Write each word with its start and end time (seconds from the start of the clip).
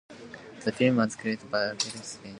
The 0.63 0.71
film 0.71 0.95
was 0.95 1.15
created 1.15 1.51
by 1.51 1.59
applying 1.65 1.73
oil 1.73 1.75
paint 1.77 1.85
on 1.85 1.91
acrylic 1.91 1.91
glass. 1.93 2.19